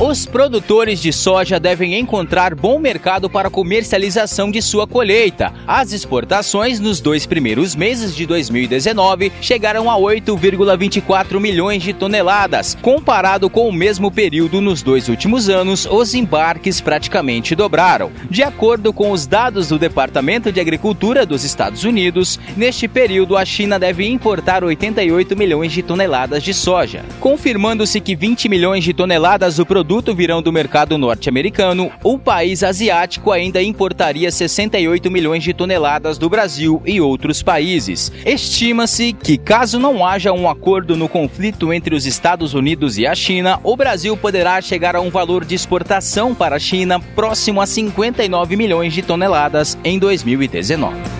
[0.00, 5.52] Os produtores de soja devem encontrar bom mercado para comercialização de sua colheita.
[5.66, 12.78] As exportações nos dois primeiros meses de 2019 chegaram a 8,24 milhões de toneladas.
[12.80, 18.10] Comparado com o mesmo período nos dois últimos anos, os embarques praticamente dobraram.
[18.30, 23.44] De acordo com os dados do Departamento de Agricultura dos Estados Unidos, neste período a
[23.44, 29.56] China deve importar 88 milhões de toneladas de soja, confirmando-se que 20 milhões de toneladas
[29.56, 35.52] do produto produto virão do mercado norte-americano, o país asiático ainda importaria 68 milhões de
[35.52, 38.12] toneladas do Brasil e outros países.
[38.24, 43.16] Estima-se que, caso não haja um acordo no conflito entre os Estados Unidos e a
[43.16, 47.66] China, o Brasil poderá chegar a um valor de exportação para a China próximo a
[47.66, 51.19] 59 milhões de toneladas em 2019.